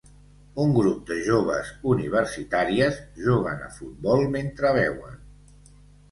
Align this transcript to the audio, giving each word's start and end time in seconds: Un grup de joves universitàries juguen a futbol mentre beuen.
Un 0.61 0.71
grup 0.75 1.01
de 1.09 1.17
joves 1.25 1.67
universitàries 1.91 2.97
juguen 3.25 3.61
a 3.65 3.69
futbol 3.75 4.23
mentre 4.37 4.71
beuen. 4.79 5.21